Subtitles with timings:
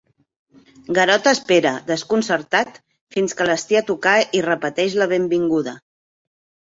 [0.99, 2.81] Garota espera, desconcertat,
[3.17, 5.77] fins que les té a tocar i repeteix la benvinguda.